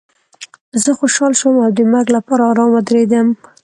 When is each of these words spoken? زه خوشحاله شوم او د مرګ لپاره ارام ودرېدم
زه 0.83 0.91
خوشحاله 0.99 1.35
شوم 1.39 1.55
او 1.65 1.71
د 1.77 1.79
مرګ 1.93 2.07
لپاره 2.17 2.43
ارام 2.51 2.69
ودرېدم 2.73 3.27